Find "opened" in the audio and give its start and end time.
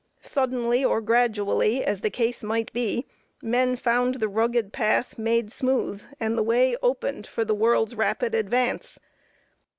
6.81-7.27